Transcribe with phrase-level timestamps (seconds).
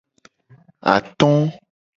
[0.93, 1.31] Ato.